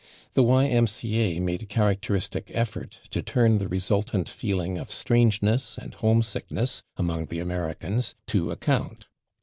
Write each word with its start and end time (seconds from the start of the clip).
The 0.33 0.41
Y. 0.41 0.65
M. 0.65 0.87
C. 0.87 1.19
A. 1.19 1.39
made 1.39 1.61
a 1.61 1.67
characteristic 1.67 2.49
effort 2.55 3.01
to 3.11 3.21
turn 3.21 3.59
the 3.59 3.67
resultant 3.67 4.27
feeling 4.27 4.79
of 4.79 4.89
strangeness 4.89 5.77
and 5.77 5.93
homesickness 5.93 6.81
among 6.97 7.27
the 7.27 7.37
Americans 7.37 8.15
to 8.29 8.49
account. 8.49 9.09